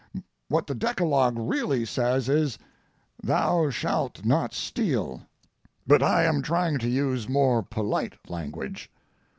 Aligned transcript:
What 0.49 0.65
the 0.65 0.73
decalogue 0.73 1.37
really 1.37 1.85
says 1.85 2.27
is, 2.27 2.57
"Thou 3.21 3.69
shalt 3.69 4.25
not 4.25 4.51
steal," 4.51 5.21
but 5.85 6.01
I 6.01 6.23
am 6.23 6.41
trying 6.41 6.79
to 6.79 6.89
use 6.89 7.29
more 7.29 7.61
polite 7.61 8.15
language. 8.27 8.89